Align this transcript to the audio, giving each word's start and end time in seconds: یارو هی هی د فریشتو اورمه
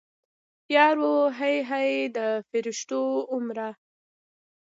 یارو 0.75 1.15
هی 1.37 1.55
هی 1.69 1.89
د 2.15 2.17
فریشتو 2.49 3.01
اورمه 3.31 3.69